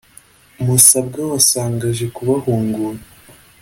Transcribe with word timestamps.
musabwa 0.65 1.21
wa 1.31 1.39
sango 1.49 1.85
aje 1.91 2.07
kubahungura. 2.15 2.99